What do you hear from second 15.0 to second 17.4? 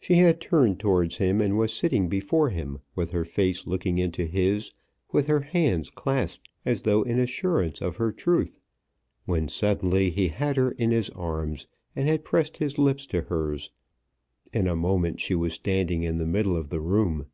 she was standing in the middle of the room.